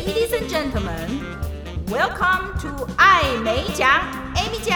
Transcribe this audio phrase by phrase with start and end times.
[0.00, 1.20] Ladies and gentlemen,
[1.88, 3.86] welcome to 爱美奖
[4.34, 4.74] ，Amy 奖。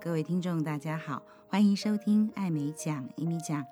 [0.00, 3.64] 各位听众，大家好，欢迎收听爱美奖，Amy 奖。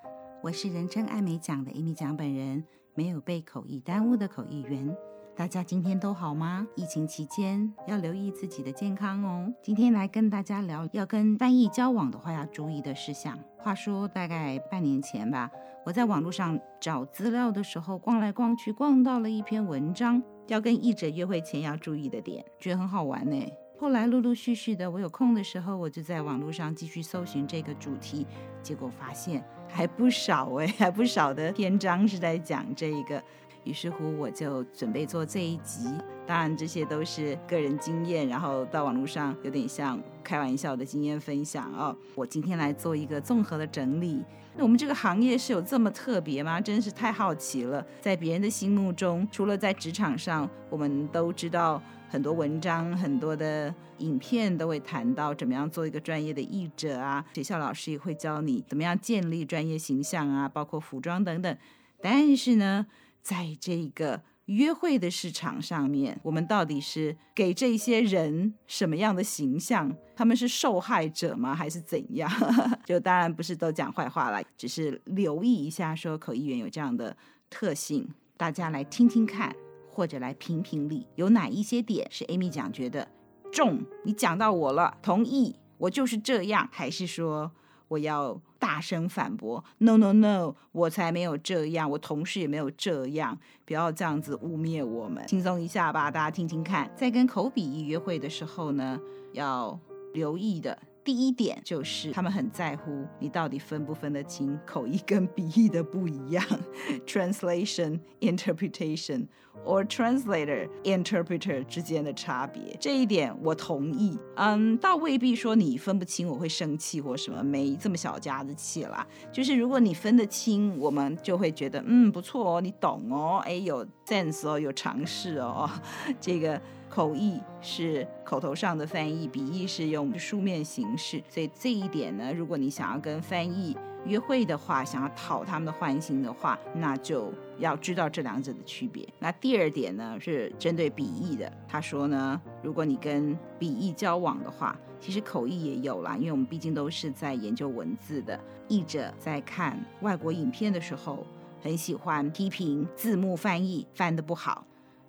[0.42, 2.64] 我是人称爱美奖的 Amy 奖本人，
[2.96, 4.96] 没有被口译耽误的口译员。
[5.36, 6.64] 大家今天都好吗？
[6.76, 9.52] 疫情期间要留意自己的健康哦。
[9.60, 13.36] 今天来跟大家聊，要跟翻译交往的话要注意的事项。
[13.58, 15.50] 话说，大概半年前吧，
[15.84, 23.44] 我在网络上找资料的时候，逛来逛去，逛到了一篇文章，要跟译者约会前要注意的点，觉得很好玩呢。
[23.76, 28.24] 后来陆陆续续的，我有空的时候，我就在网络上继续搜寻这个主题，
[28.62, 33.20] 结果发现还不少哎，还不少的篇章是在讲这个。
[33.64, 35.88] 于是乎，我就准备做这一集。
[36.26, 41.96] 当然，这些都是个人经验，然后到网络上有点像开玩笑的经验分享哦。
[42.14, 44.22] 我今天来做一个综合的整理。
[44.56, 46.60] 那我们这个行业是有这么特别吗？
[46.60, 47.84] 真是太好奇了。
[48.00, 57.24] 在别人的心目中，除了在职场上，我们都知道很多文章、很多的影片都会谈到怎么样做一个专业的译者啊。
[57.34, 61.56] 学校老师也会教你怎么样建立专业形象啊，包括服装等等。
[62.00, 62.86] 但是呢，
[63.24, 69.90] 在这个约会的市场上面，我们到底是给这些人什么样的形象？
[70.14, 71.54] 他们是受害者吗？
[71.54, 72.30] 还是怎样？
[72.84, 77.16] 就当然不是都讲坏话了，只是留意一下，说口译员有这样的
[77.48, 79.56] 特性，大家来听听看，
[79.90, 83.08] 或者来评评理，有哪一些点是 Amy 讲觉得
[83.50, 83.82] 中？
[84.04, 87.50] 你讲到我了，同意，我就是这样，还是说
[87.88, 88.40] 我要？
[88.58, 96.90] 大声反驳！No No No，我才没有这样，我同事也没有这样，不要这样子污蔑我们，轻松一下吧，大家听听看。
[96.96, 98.98] 在跟口笔译约会的时候呢，
[99.32, 99.78] 要
[100.14, 106.42] 留意的第一点就是，他们很在乎你到底分不分得清口译跟笔译的不一样，
[107.06, 109.26] translation interpretation
[109.64, 112.76] or translator interpreter 之间的差别。
[112.80, 119.06] 这一点我同意，嗯，倒未必说你分不清我会生气或什么，没这么小家子气啦。
[119.32, 125.70] 就是如果你分得清，我们就会觉得嗯不错哦，你懂哦，哎有 sense 哦，有尝试哦，
[126.20, 126.60] 这个。
[126.90, 133.76] 口译是口头上的翻译，笔译是用书面形式，所以这一点呢，如果你想要跟翻译
[134.06, 139.06] 约会的话，想要讨他们的欢心的话，那就要知道这两者的区别。
[139.18, 148.38] 那第二点呢，是针对笔译的，他说呢，如果你跟笔译交往的话，其实口译也有啦，因为我们毕竟都是在研究文字的，
[148.68, 151.26] 译者在看外国影片的时候，
[151.62, 154.66] 很喜欢批评字幕翻译翻得不好。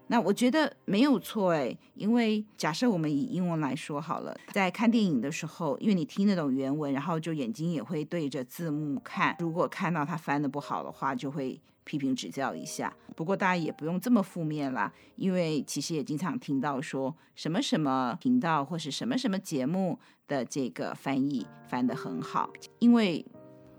[0.08, 9.36] 那我觉得没有错哎，因为假设我们以英文来说好了，在看电影的时候，因为你听得懂原文，然后就眼睛也会对着字幕看。
[9.40, 12.94] 如果看到他翻得不好的话，就会批评指教一下。
[13.16, 19.98] 不过大家也不用这么负面啦，因为其实也经常听到说什么什么频道或是什么什么节目
[20.28, 23.26] 的这个翻译翻得很好，因为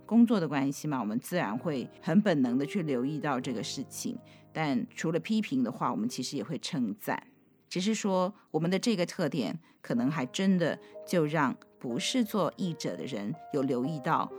[0.06, 4.16] 工作的关系嘛，我们自然会很本能的去留意到这个事情。
[4.52, 7.26] 但除了批评的话，我们其实也会称赞，
[7.68, 14.30] 只是说我们的这个特点，可能还真的就让不是做译者的人有留意到。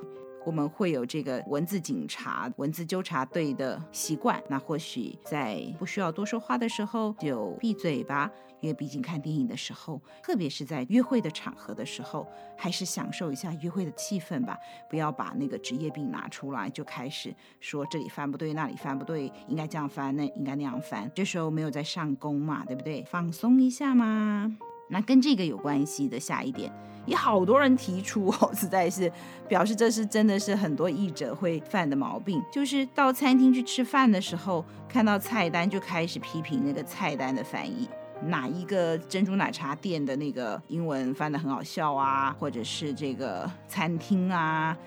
[0.47, 8.31] 我们会有这个文字警察、文字纠察队的习惯，那或许在不需要多说话的时候就闭嘴吧，
[8.61, 12.25] 因为毕竟看电影的时候，特别是在约会的场合的时候，
[12.55, 14.57] 还是享受一下约会的气氛吧，
[14.89, 23.03] 不要把那个职业病拿出来就开始说这里翻不对，那里翻不对，应该这样翻，那应该那样翻，这时候没有在上工嘛，对不对？
[23.03, 24.55] 放松一下嘛。
[24.89, 26.71] 那跟这个有关系的下一点。
[27.07, 29.11] 也好多人提出哦， 实在是
[29.47, 37.89] 表示这是真的是很多译者会犯的毛病，就是到餐厅去吃饭的时候，看到菜单就开始批评那个菜单的翻译，
[38.25, 44.77] 哪一个珍珠奶茶店的那个英文翻得很好笑啊，或者是这个餐厅啊。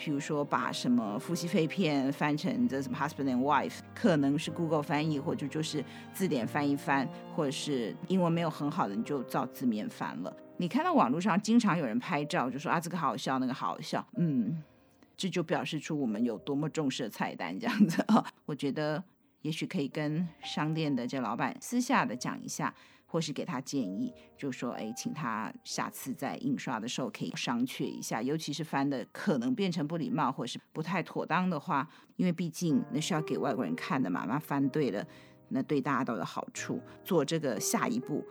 [0.00, 10.32] 比如说，把什么夫妻肺片翻成这什么 husband and wife，可能是 Google 翻译，或者就是字典翻一翻，或者是英文没有很好的，你就照字面翻了。
[10.58, 14.62] 你看到网络上经常有人拍照，就说啊这个好笑，那个好笑，嗯，
[15.16, 18.04] 这就表示出我们有多么重视菜单这样子。
[18.44, 19.02] 我觉得
[19.42, 22.74] 也许可以跟商店的这老板私下的讲一下。
[23.10, 35.02] 或是给他建议，就说，哎，请他下次在印刷的时候可以商榷一下，尤其是翻的可能变成不礼貌或是不太妥当的话，因为毕竟那是要给外国人看的嘛，那翻对了，
[35.48, 36.78] 那对大家都有好处。
[37.02, 38.22] 做这个下一步，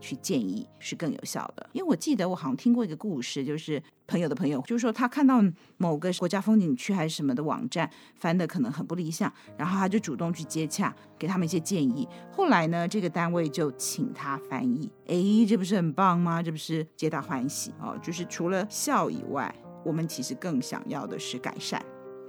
[0.00, 1.68] 去建议是更有效的。
[1.72, 5.42] 因为我记得我好像听过一个故事，就是朋友的朋友，就是说他看到
[5.76, 12.08] 某个国家风景区还是什么的网站翻的可能很不理想，然后他就主动去接洽，给他们一些建议。
[12.30, 16.42] 后来呢，这个单位就请他翻译，诶，这不是很棒吗？
[16.42, 17.98] 这不是皆大欢喜哦？
[18.02, 19.54] 就是除了笑以外，
[19.84, 21.84] 我们其实更想要的是改善。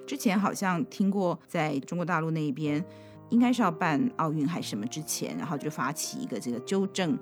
[0.06, 2.84] 之前好像听过，在中国大陆那边，
[3.30, 7.20] 应该是要办奥运还是什么之前，然后就发起一个这个纠正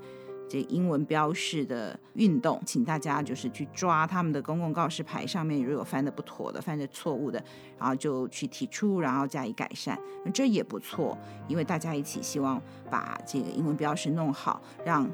[0.48, 7.44] 这英文标示的运动，请大家就是去抓他们的公共告示牌上面如果翻的不妥的、翻的错误的，
[7.80, 10.00] 然后就去提出，然后加以改善。
[10.34, 15.10] 这也不错，因为大家一起希望把这个英文标示弄好，让。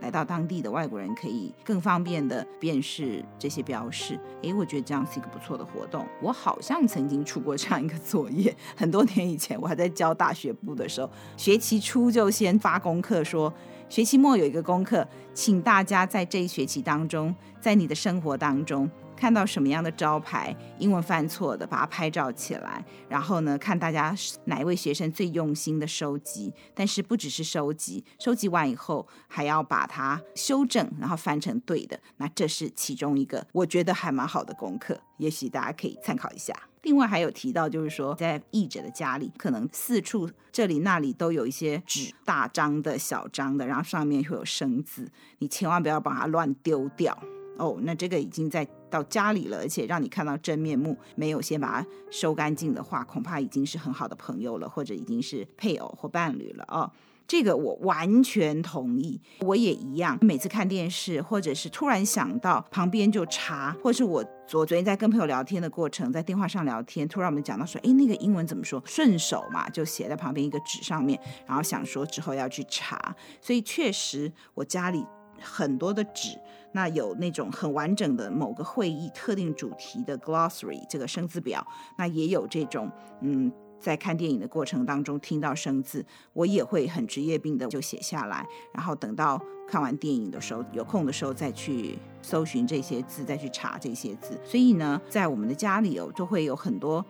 [0.00, 4.18] 来到当地的外国人可以更方便地辨识这些标示。
[4.42, 6.04] 诶，我觉得这样是一个不错的活动。
[6.20, 13.54] 我好像曾经出过这样一个作业，很多年以前，我还在教大学部的时候，学期初就先发功课说，
[13.92, 18.90] 学期末有一个功课，请大家在这一学期当中，在你的生活当中。
[19.22, 24.12] 看到什么样的招牌，英文犯错的，把它拍照起来，然后呢，看大家
[24.46, 26.52] 哪一位学生最用心的收集。
[26.74, 31.96] 但是不只是收集，收集完以后还要把它修正，然后翻成对的。
[32.16, 36.52] 那这是其中一个我觉得还蛮好的功课，也许大家可以参考一下。
[36.82, 45.08] 另外还有提到，就是说在译者的家里，可能四处这里那里都有一些纸，大张的小张的，然后上面会有生字，
[45.38, 47.16] 你千万不要把它乱丢掉。
[47.58, 56.92] 哦，那这个已经在到家里了，而且让你看到真面目，没有先把它收干净的话，恐怕已经是很好的朋友了，或者已经是配偶或伴侣了哦。
[57.26, 60.18] 这个我完全同意，我也一样。
[60.20, 68.82] 每次看电视，或者是突然想到旁边就查，或是我昨昨天在跟朋友聊天的过程，在电话上聊天，突然我们讲到说，哎，那个英文怎么说？
[68.84, 75.06] 顺手嘛，就写在旁边一个纸上面，然后想说之后要去查，所以确实我家里。
[75.42, 76.38] 很多的纸，
[76.72, 81.66] 那有那种很完整的某个会议特定主题的 glossary 这个生字表，
[81.98, 82.90] 那也有这种，
[83.20, 94.40] 嗯，在看电影的过程当中听到生字，我也会很职业病的就写下来，然后等到看完电影的时候有空的时候再去搜寻这些字，再去查这些字。
[94.44, 97.04] 所以呢，在我们的家里哦，就会有很多。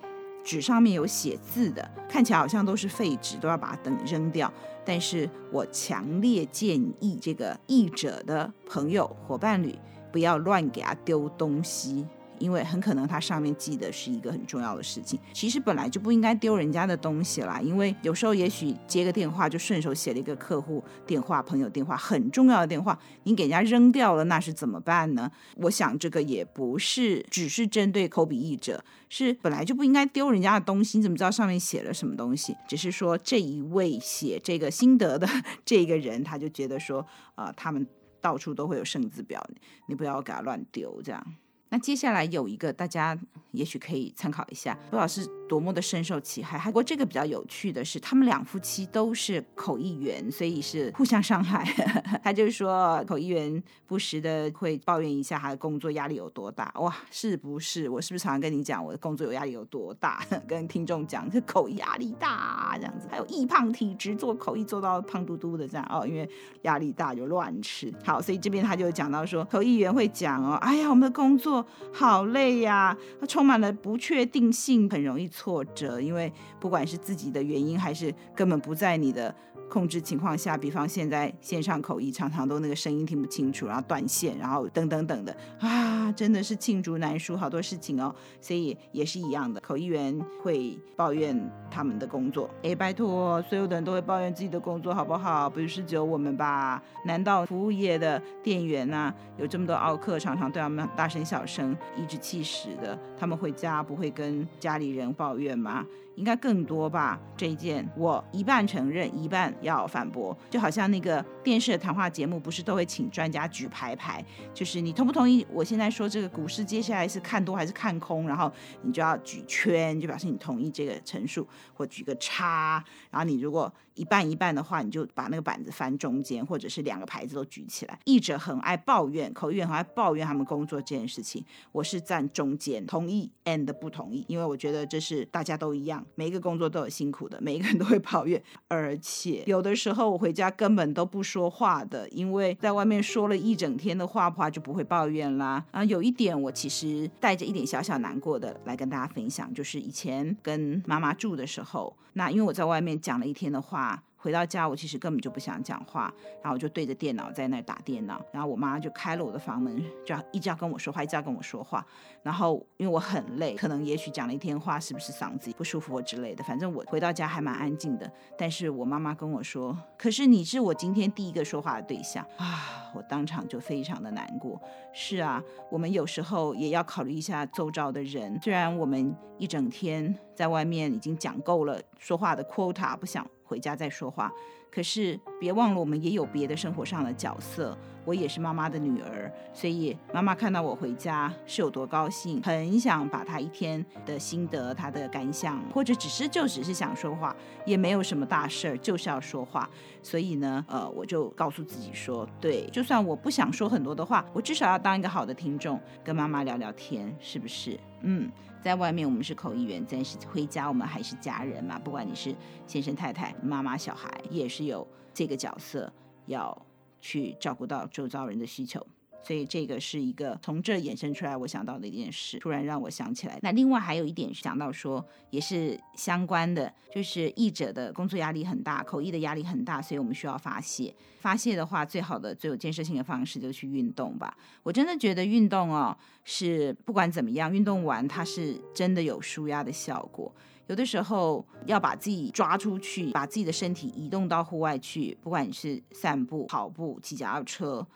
[0.44, 4.53] 纸上面有写字的，看起来好像都是废纸，都要把它等扔掉。
[4.85, 9.75] 但是我强烈建议这个译者的朋友、伙伴侣，
[10.11, 12.06] 不要乱给他丢东西。
[12.43, 17.61] 因为很可能他上面记的是一个很重要的事情，其实本来就不应该丢人家的东西啦。
[17.61, 25.31] 因为有时候也许接个电话就顺手写了一个客户电话、朋友电话，很重要的电话，你给人家扔掉了，那是怎么办呢？
[25.59, 30.99] 我想这个也不是只是针对口笔译者，是本来就不应该丢人家的东西。
[30.99, 32.56] 你怎么知道上面写了什么东西？
[32.69, 35.29] 只是说这一位写这个心得的
[35.65, 37.06] 这个人，他就觉得说，
[37.37, 37.87] 呃，他们
[38.21, 39.41] 到处都会有生字表，
[39.87, 41.25] 你不要给他乱丢，这样。
[41.73, 43.19] 那接下来有一个大家
[43.53, 46.59] 也许可以参考一下，不知道是多么的深受其害。
[46.67, 51.65] 不过这个比较有趣的是，他们两夫妻都是口译员，所以是互相伤害。
[52.23, 56.71] 他就是说，口译员不时的会抱怨一下他的工作压力有多大。
[56.77, 57.89] 哇，是不是？
[57.89, 60.23] 我是不是常常跟你讲我的工作有压力有多大？
[60.47, 63.09] 跟听众讲，这口译压力大这样子。
[63.11, 66.29] 还有易胖体质，做口译做到胖嘟嘟的这样哦，因为
[66.63, 67.91] 压力大就乱吃。
[68.05, 71.62] 好，所以这边他就讲到说，口译员会讲哦，哎呀，我们的工作。
[71.93, 79.35] 好累呀，它充满了不确定性，很容易挫折，因为不管是自己的原因，还是根本不在你的。
[79.69, 88.14] 控制情况下，比方现在线上口译常常都那个声音听不清楚，然后断线，然后等等等的啊，真的是罄竹难书，好多事情哦。
[88.40, 92.49] 所以也是一样的，口译员会抱怨他们的工作。
[92.62, 95.49] 哎，拜托，所有的人都会抱怨自己的工作，好不好？
[95.49, 96.83] 不是只有我们吧？
[97.04, 105.85] 难道服务业的店员呐、有这么多奥客，常常对他们大声小声、颐指气使的，他们回家不会跟家里人抱怨吗？
[106.16, 107.19] 应该更多吧？
[107.37, 110.37] 这一件我一半承认，一半要反驳。
[110.50, 115.47] 就好像那个电视的谈话节目，不是都会请专家举牌牌，就是你同不同意？
[115.50, 118.52] 我现在说这个股市接下来是看多还是看空，然后
[118.83, 122.85] 你就要举圈，就表示你同意这个陈述，或举个叉。
[123.11, 127.99] 然后你如果一半一半的话，你就把那个板子翻中间，或者是两个牌子都举起来。
[128.04, 131.45] 译者很爱抱怨，口译员很爱抱怨他们工作这件事情。
[131.73, 136.01] 我是站中间，同意 and 不同意，因为我觉得这是大家都一样。
[136.14, 145.64] 每一个工作都有辛苦的，每一个人都会抱怨，而且有的时候我回家根本都不说话的，因为在外面说了一整天的话，话就不会抱怨啦。
[145.71, 154.02] 啊，有一点我其实带着一点小小难过的来跟大家分享，就是以前跟妈妈住的时候，那因为我在外面讲了一天的话。
[154.23, 156.02] 回到家，我其实根本就不想讲话，
[156.41, 161.85] 然后我就对着电脑在那打电脑，然后我妈就开了我的房门，就要一直要跟我说话，一直要跟我说话。
[162.23, 166.45] 然后因为我很累，可能也许讲了一天话，是不是嗓子不舒服之类的？
[166.45, 168.09] 反正我回到家还蛮安静的。
[168.38, 174.61] 但是我妈妈跟我说：“可是你是我今天第一个说话的对象啊！”我当场就非常的难过。
[174.93, 178.38] 是啊，我们有时候也要考虑一下周遭的人。
[178.41, 184.32] 虽然我们一整天在外面已经讲够了说话的 quota，不想回家再说话。
[184.73, 187.76] 可是别忘了，我们也有别的生活上的角色。
[188.05, 199.71] 我也是妈妈的女儿，所以妈妈看到我回家是有多高兴，很想把她一天的心得、她的感想，或者只是就只是想说话，也没有什么大事儿，就是要说话。
[200.02, 207.79] 所以呢，呃，我就告诉自己说，对，就算我不想说很多的话，我至少要当一个好的听众，跟妈妈聊聊天，是不是？
[208.00, 208.29] 嗯，
[208.61, 211.79] 在外面我们是口译员，但是回家我们还是家人嘛。
[211.79, 212.35] 不管你是
[212.67, 215.92] 先生、太太、妈妈、小孩，也是有这个角色
[216.26, 216.66] 要
[217.00, 218.87] 去照顾到周遭人的需求。
[219.25, 223.38] 所以这个是一个从这衍生出来我想到的一件事，突然让我想起来。
[223.40, 230.92] 那另外还有一点想到说，也是相关的，就是译者的工作压力很大，口译的压力很大，所以我们需要发泄。
[231.21, 234.37] 发泄的话，最好的、最有建设性的方式就是去运动吧。
[234.64, 240.35] 我真的觉得运动哦，是不管怎么样，运动完它是真的有舒压的效果。
[240.73, 247.87] 有的时候要把自己抓出去，把自己的身体移动到户外去，不管你是散步、跑步、骑脚踏车。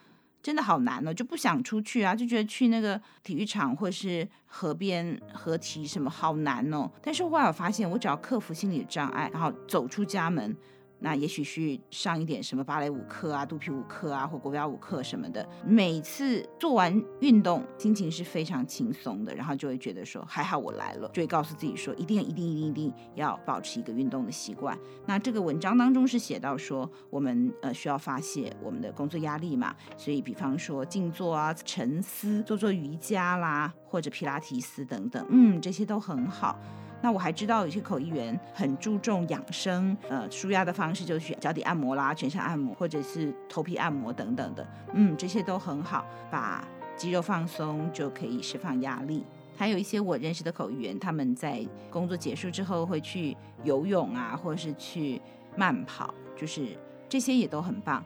[0.43, 6.89] 真的好难哦，就不想出去啊，就觉得去那个体育场或是河边河堤什么好难哦。
[7.03, 10.55] 但是后来我发现，我只要克服心理障碍，然后走出家门。
[10.99, 15.47] 那也许去上一点什么芭蕾舞课啊、肚皮舞课啊，或国标舞课什么的。
[15.65, 24.77] 每次做完运动，心情是非常轻松的，然后就会觉得说还好我来了，就会告诉自己说一定、一定、一定、一定要保持一个运动的习惯。
[25.05, 36.59] 那这个文章当中是写到说，我们呃需要发泄我们的工作压力嘛，所以比方说静坐啊、沉思、做做瑜伽啦，或者皮拉提斯等等，嗯，这些都很好。
[37.03, 49.25] 那我还知道有些口译员很注重养生，呃，舒压的方式就是脚底按摩啦、全身按摩，或者是头皮按摩等等的，嗯，这些都很好，把肌肉放松就可以释放压力。
[49.57, 55.21] 还有一些我认识的口译员，他们在工作结束之后会去游泳啊，或者是去
[55.57, 56.77] 慢跑，就是
[57.09, 58.05] 这些也都很棒，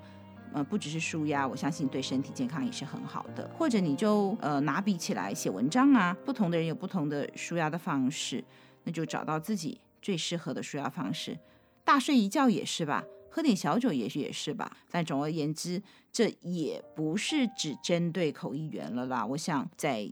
[0.52, 3.50] 呃，不只是舒压，我相信对身体健康也是很好的。
[3.56, 8.44] 或者你就呃拿笔起来写文章啊，不同的人有不同的舒压的方式。
[8.84, 11.38] 那就找到自己最适合的舒压方式，
[11.84, 14.76] 大睡一觉也是吧，喝点小酒也许也是吧。
[14.90, 15.82] 但总而言之，
[16.12, 19.24] 这也不是只针对口译员了啦。
[19.26, 20.10] 我想在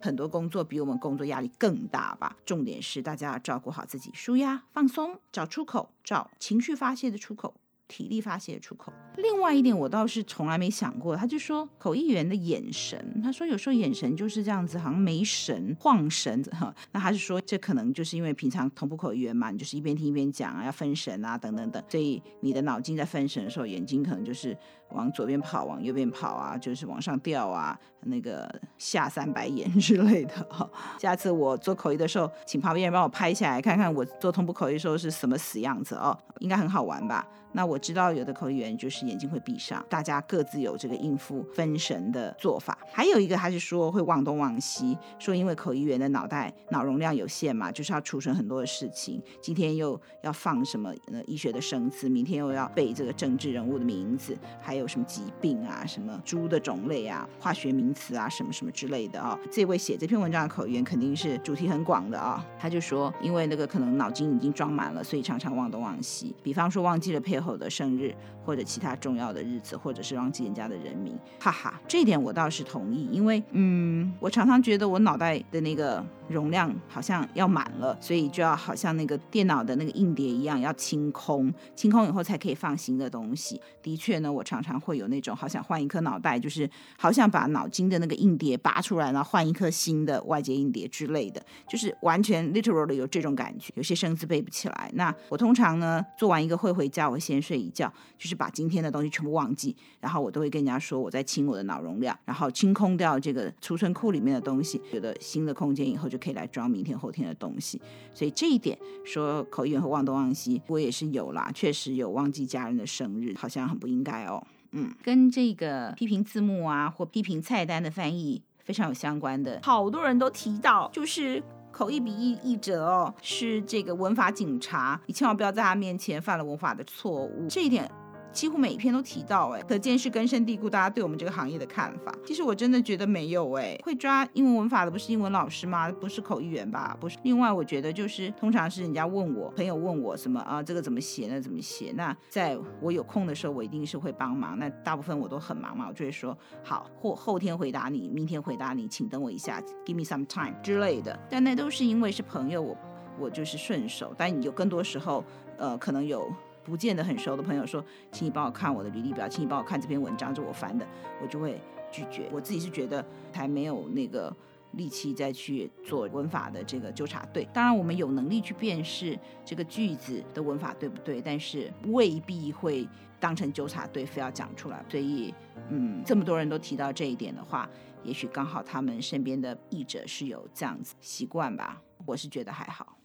[0.00, 2.36] 很多工作比我们工作压力更大吧。
[2.44, 7.54] 重点是大家要照顾好自己，舒压放松，找出口，找情绪发泄的出口。
[7.88, 8.90] 体力发泄的出口。
[9.16, 11.14] 另外一点，我倒是从来没想过。
[11.14, 16.74] 他就说口译员的眼神，他说有时候眼神就是这样子，好像没神、晃神哈。
[16.92, 21.82] 那他是说，这可能就是因为平常同步口译员嘛，你就是一边听一边讲啊，要分神啊，等等等。
[21.88, 24.56] 所以你的脑筋在分神的时候，眼睛可能就是
[24.90, 30.68] 往左边跑，往右边跑啊，就是往上吊啊，那个下三白眼之类的哈。
[30.98, 37.26] 下次我做口译的时候，请旁边人帮我拍下来，看看我做同步口译的时候是什么死样子哦，应该很好玩吧？
[37.54, 42.76] 那我知道有的口译员就是眼睛会闭上，大家各自有这个应付分神的做法。
[42.92, 49.22] 还有一个，他是说会忘东忘西，说因为口译员的脑袋脑容量有限嘛，就是要储存很多的事情。
[49.40, 59.48] 今天又要放什么呃医学的生词，明天又要背这个政治人物的名字，还有什么疾病啊，什么猪的种类啊，化学名词啊，什么什么之类的啊、哦。
[59.50, 66.34] 这位写这篇文章的口译员肯定是主题很广的啊、他就说，因为那个可能脑筋已经装满了，所以常常忘东忘西。
[66.42, 67.52] 比方说忘记了配偶。
[67.52, 83.60] 的生日或者其他重要的日子，或者是忘记人家的人名，哈哈，这一点我倒是同意，因为嗯，我常常觉得我脑袋的那个容量好像要满了，所以就要好像那个电脑的那个硬碟一样要清空，清空以后才可以放新的东西。
[83.82, 86.68] 的确呢，我常常会有那种好想换一颗脑袋，就是
[86.98, 93.72] 好想把脑筋的那个硬碟拔出来，然后换一颗新的外接硬碟之类的，就是完全 literally 有这种感觉。
[93.76, 97.18] 有些生字背不起来，那我通常呢做完一个会回家，我。
[97.22, 107.80] 先睡一觉，就是把今天的东西全部忘记，然后我都会跟人家说我在清我的脑容量，然后清空掉这个储存库里面的东西，觉得新的空间以后就可以来装明天后天的东西。
[108.12, 114.44] 所以这一点说口译员会忘东忘西，我也是有啦，确实有忘记家人的生日，好像很不应该哦。
[114.72, 121.42] 嗯，跟这个批评字幕啊或批评菜单的翻译非常有相关的，好多人都提到就是。
[121.72, 127.90] 口译笔译译者哦，是这个文法警察，你千万不要在他面前犯了文法的错误，这一点。
[128.32, 132.12] 几乎每一篇都提到，哎，可见是根深蒂固，大家对我们这个行业的看法。
[132.24, 135.90] 其实我真的觉得没有，哎，会抓英文文法的不是英文老师吗？
[135.92, 136.96] 不是口译员吧？
[136.98, 137.18] 不是。
[137.22, 141.92] 另外，我觉得就是通常是人家问我，朋友问我什么啊，这个怎么写，那怎么写？
[141.94, 144.58] 那在我有空的时候，我一定是会帮忙。
[144.58, 151.18] 那大部分我都很忙嘛，我就会说好，或后天回答你，明天回答你，请等我一下，give me some time 之类的。
[151.28, 152.76] 但那都是因为是朋友，我
[153.18, 154.14] 我就是顺手。
[154.16, 155.22] 但有更多时候，
[155.58, 156.32] 呃，可能有。
[156.64, 160.86] 不见得很熟的朋友说，请你帮我看我的履历表，请你帮我看这篇文章，这我翻的，
[161.20, 162.28] 我就会拒绝。
[162.32, 164.34] 我自己是觉得还没有那个
[164.72, 167.46] 力气再去做文法的这个纠察队。
[167.52, 172.88] 当然，我们有能力去辨识这个句子的文法对不对，但是未必会
[173.20, 174.84] 当成纠察队非要讲出来。
[174.88, 175.34] 所以，
[175.68, 177.68] 嗯，这么多人都提到这一点的话，
[178.02, 181.82] 也许刚好他们身边的译者是有这样子习惯吧。
[182.06, 182.96] 我是觉得还好，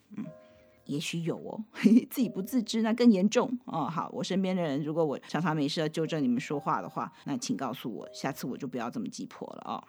[0.87, 1.63] 也许有哦，
[2.09, 3.85] 自己不自知那更严重哦。
[3.85, 9.83] 好，我身边的人，如果我常常没事要纠正你们说话的话，那请告诉我，下次我就不要这么急迫了哦。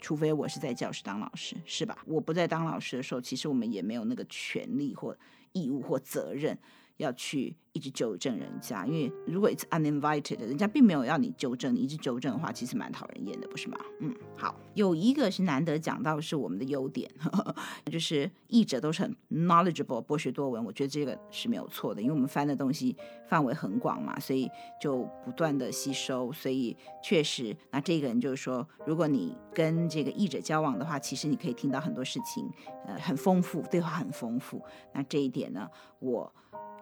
[0.00, 1.98] 除非我是在教室当老师，是吧？
[2.06, 5.16] 我不在当老师的时候，其实我们也没有那个权利或
[5.52, 6.56] 义务或责任。
[6.98, 13.78] 要去一直纠正人家，因为如果 it's uninvited，人家并没有要你纠正，你一直纠正的话，其实蛮讨人厌的，不是吗？
[14.00, 17.54] 嗯，好，有一个是难得讲到是我们的优点，呵 呵
[17.90, 22.96] 就是译者都是很 knowledgeable，博学多闻，我觉得这个是没有错的，因为我们翻的东西
[23.28, 24.50] 范围很广嘛，所以
[24.80, 32.50] 就不断的吸收，所以确实，那这个人就是说，如果你跟这个译者交往的话，其实你可以听到很多事情，
[32.86, 34.60] 呃，很丰富，对话很丰富，
[34.92, 35.68] 那这一点呢，
[36.00, 36.34] 我。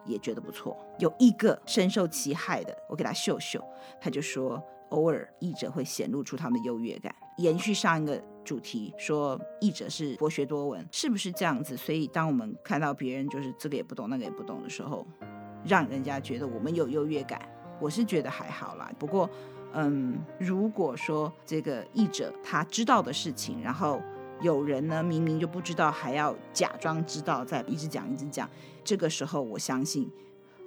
[0.05, 0.77] 也觉得不错。
[0.99, 3.63] 有一个深受其害的，我给他秀秀，
[3.99, 7.13] 他就说，偶尔译者会显露出他们的优越感。
[7.37, 11.75] 延续上一个主题，说译者是博学多闻，是不是这样子？
[11.77, 15.05] 所以当我们看到别人就是这个也不懂，那个也不懂的时候，
[15.65, 17.41] 让人家觉得我们有优越感，
[17.79, 18.91] 我是觉得还好啦。
[18.97, 19.29] 不过，
[19.73, 24.01] 嗯，如果说这个译者他知道的事情，然后。
[24.41, 28.49] 有人呢，明明就不知道，还要假装知道，在一直讲一直讲。
[28.83, 30.09] 这个时候，我相信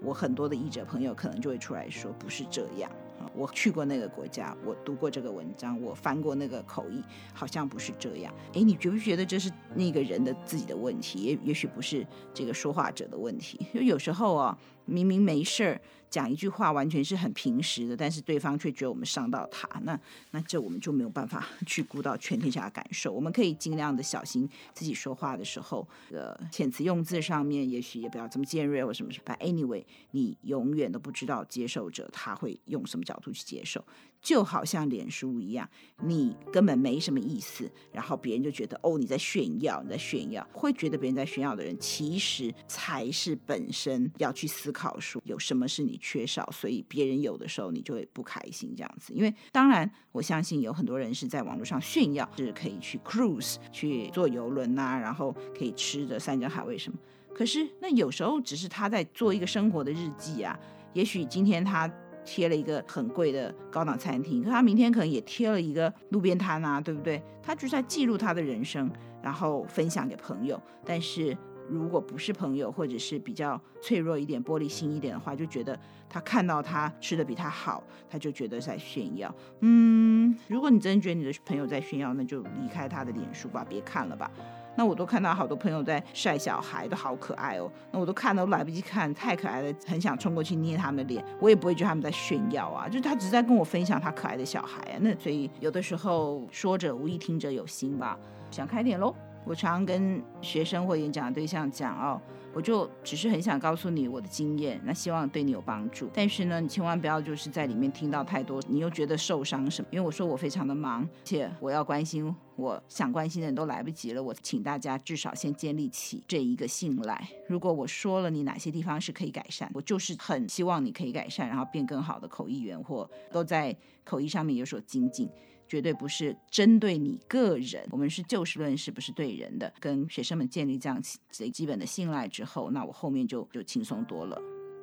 [0.03, 2.91] 我很多的译者朋友可能就会出来说，不是这样。
[3.35, 7.03] 我去过那个国家，我读过这个文章，我翻过那个口译，
[7.33, 8.35] 好像不是这样。
[8.55, 11.21] 诶，你觉不觉得这是那个人的自己的问题？
[11.21, 12.05] 也也许不是
[12.35, 13.61] 这个说话者的问题。
[13.73, 15.81] 就有时候啊，明明没事儿。
[16.11, 19.97] 讲一句话完全是很平实的，但是对方却觉得我们伤到他，那
[20.33, 23.13] 那这我们就没有办法去顾到全天下的感受。
[23.13, 29.33] 我们可以尽量的小心自己说话的时候，呃，遣词用字上面也许也不要这么尖锐或什么什么。
[29.33, 33.85] But anyway，你永远都不知道接受者他会用什么角度去接受。
[34.21, 35.69] 就好像脸书一样，
[36.03, 49.15] 你根本没什么意思，然后别人就觉得哦，你在炫耀，你在炫耀，会觉得别人在炫耀的人，其实才是本身要去思考说有什么是你缺少，所以别人有的时候你就会不开心这样子。
[49.15, 56.99] 因为当然，我相信有很多人是在网络上炫耀，是可以去 cruise 去坐游轮呐、啊，然后可以吃的山珍海味什么。
[57.35, 60.59] 可是那有时候只是他在做一个生活的日记啊，
[60.93, 61.91] 也许今天他。
[62.25, 67.23] 贴了一个很贵的高档餐厅，可他明天可能也贴了一个路边摊啊，对不对？
[67.43, 68.91] 他就是在记录他的人生，
[69.23, 70.61] 然后分享给朋友。
[70.85, 71.37] 但是
[71.69, 75.79] 如果不是朋友，或者是比较脆弱一点、玻璃心一点的话，就觉得
[76.09, 79.35] 他看到他吃的比他好，他就觉得在炫耀。
[79.61, 84.31] 嗯，如果你真的觉得你的朋友在炫耀，那就离开他的脸书吧，别看了吧。
[84.77, 87.71] 那我都看到好多朋友在晒小孩，都好可爱哦。
[87.93, 91.25] 那我都看都来不及看，太可爱了，很想冲过去捏他们的脸。
[91.41, 94.99] 我也不会觉得他们在炫耀啊，就是他只是在跟我分享他可爱的小孩啊。
[95.01, 98.19] 那所以有的时候说者无意，听者有心吧，
[98.51, 99.15] 想开点喽。
[99.45, 102.21] 我常跟学生或演讲的对象讲哦。
[102.53, 106.11] 我就只是很想告诉你我的经验，那希望对你有帮助。
[106.13, 109.89] 但是呢，你千万不要就是在里面听到太多，你又觉得受伤什么？
[109.93, 114.21] 因为我说我非常的忙，且我要关心我想关心的人都来不及了。
[114.21, 117.25] 我请大家至少先建立起这一个信赖。
[117.49, 125.31] 如果我说了你哪些地方是可以改善，我就是很希望你可以改善，然后变更好的口译员，或都在口译上面有所精进。
[125.71, 129.73] 绝对不是针对你个人，我们是就事论事，不是对人的。
[129.79, 134.37] 跟学生们建立这样最基本的信赖之后，那我后面就就轻松多了，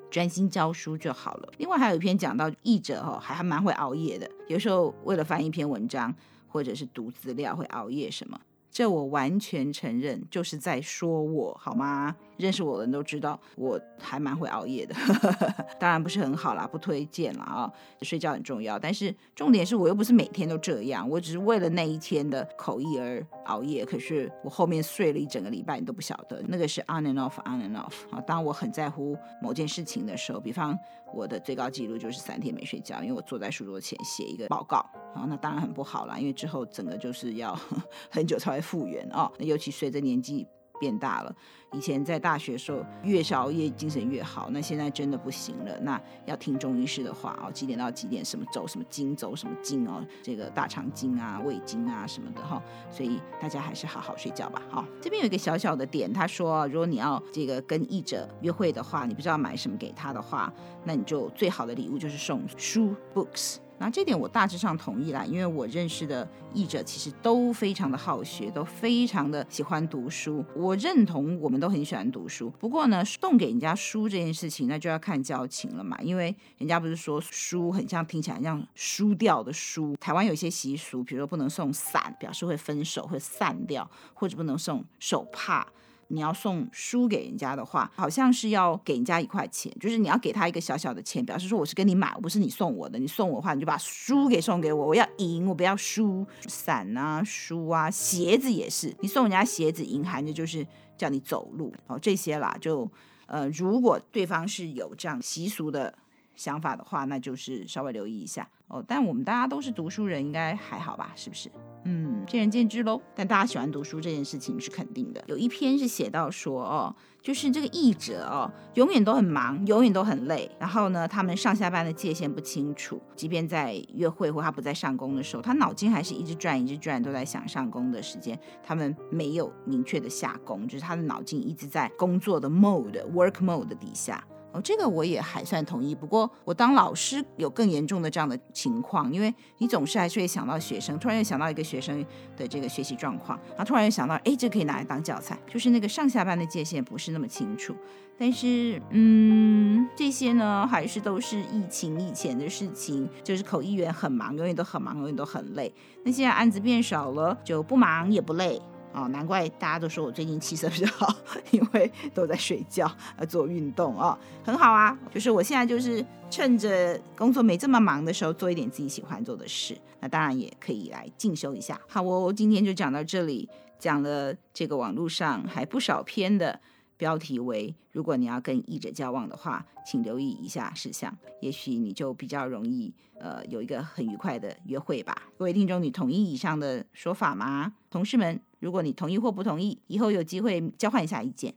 [0.09, 1.53] 专心教书就好了。
[1.57, 6.15] 另外还有一篇讲到译者哦，还还蛮会熬夜的，有时候为了翻一篇文章
[6.47, 8.39] 或者是读资料会熬夜什么。
[8.71, 12.15] 这我完全承认，就是在说我，好吗？
[12.37, 14.95] 认识我的人都知道，我还蛮会熬夜的，
[15.79, 17.73] 当然不是很好啦，不推荐啦啊。
[18.01, 23.85] 睡觉很重要，但是重点是我又不是每天都这样，我只是为了那一天的口译而熬夜。
[23.85, 28.21] 可是我后面睡了一整个礼拜，你都不晓得，那个是 on and off，on and off 啊。
[28.21, 30.77] 当我很在乎某件事情的时候，比方
[31.13, 34.77] 我的最高纪录就是三天没睡觉，因为我坐在书桌前写一个报告
[35.15, 37.59] 啊，那当然很不好啦，因为之后整个就是要
[38.11, 39.31] 很久才会复原啊。
[39.39, 40.47] 那尤其随着年纪。
[40.79, 41.35] 变大了，
[41.73, 45.79] 以前在大学的时候越是熬夜精神越好，那现在真的不行了。
[45.81, 52.61] 那要听中医师的话哦，几点到几点什么走什么经走什么经哦，这个大肠经啊、胃经啊什么的哈。
[52.89, 54.61] 所以大家还是好好睡觉吧。
[54.69, 60.51] 好，这边有一个小小的点，他说如果你要这个跟译者约会的话，你不知道买什么给他的话，
[60.83, 63.57] 那你就最好的礼物就是送书 books。
[63.79, 70.43] 那这点我大致上同意啦，因为我认识的译者其实都非常的好学，都非常的喜欢读书。
[70.55, 75.97] 我认同我们都很喜欢读书，不过呢，送给人家书这件事情，那就要看交情了嘛。
[76.01, 85.67] 因为人家不是说书很像听起来像输掉的书，台湾有些习俗，比如说不能送伞，表示会分手会散掉，或者不能送手帕。
[86.09, 92.97] 你要送书给人家的话，好像是要给人家一块钱，就是你要给他一个小小的钱，表示说我是跟你买，我不是你送我的。
[92.97, 96.25] 你送我的话，你就把书给送给我，我要赢，我不要输。
[96.47, 100.65] 伞啊，书啊，鞋子也是，你送人家鞋子，隐含着就是
[100.97, 102.89] 叫你走路哦，这些啦，就
[103.25, 105.93] 呃，如果对方是有这样习俗的
[106.35, 108.83] 想法的话，那就是稍微留意一下哦。
[108.87, 111.11] 但我们大家都是读书人，应该还好吧？
[111.15, 111.49] 是不是？
[111.89, 113.01] 嗯，见仁见智喽。
[113.15, 115.23] 但大家喜欢读书这件事情是肯定的。
[115.27, 120.51] 有一篇是写到说，哦，就是这个译者哦，永远都很忙，永远都很累。
[120.59, 128.37] 然后呢，他们上下班的界限不清楚，即便在约会或他不在上工的时候，他脑筋还是一直转，一直转，都在想上工的时间。
[128.61, 134.21] 他们没有明确的下工，就是他的脑筋一直在工作的 mode，work mode 底下。
[134.53, 135.93] 哦，这个我也还算同意。
[135.93, 142.03] 不过我当老师有更严重的这样的情况，因为你总是还是会想到学生，突然又想到一个学生
[142.35, 147.75] 的这个学习状况，然后突然又想到，哎，这可以拿来当教材，就是那个上下班的界限不是那么清楚。
[148.19, 155.71] 但是，嗯，这些呢，还是都是疫情以前的事情，就是口译员很忙，永远都很忙，永远都很累。
[156.03, 158.59] 那现在案子变少了，就不忙也不累。
[158.97, 161.15] 哦，难怪大家都说我最近气色比较好，
[161.51, 164.97] 因为都在睡觉、呃做运动哦，很好啊。
[165.13, 169.77] 就是我现在就是趁着工作没这么忙的时候，做一点自己喜欢做的事。
[169.99, 171.79] 那当然也可以来进修一下。
[171.87, 176.59] 好，我今天就讲到这里，讲了这个网络上还不少篇的。
[176.97, 185.15] 标题为：如果你要跟译者交往的话，请留意以下事项，也许你就比较容易，呃，有一个很愉快的约会吧。
[185.37, 187.75] 各位听众，你同意以上的说法吗？
[187.89, 191.53] 同事们，如果你同意或不同意，以后有机会交换一下意见。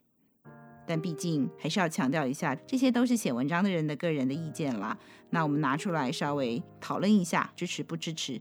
[0.87, 4.99] 但毕竟还是要强调一下，这些都是写文章的人的个人的意见啦。
[5.31, 8.41] 那我们拿出来稍微讨论一下，支持不支持，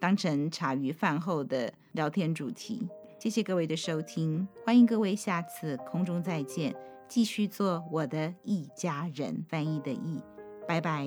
[0.00, 2.88] 当成茶余饭后的聊天主题。
[3.20, 6.74] 谢谢各位的收听，欢迎各位下次空中再见，
[7.06, 10.22] 继续做我的一家人，翻译的译，
[10.66, 11.06] 拜拜。